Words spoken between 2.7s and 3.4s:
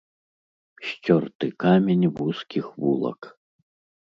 вулак.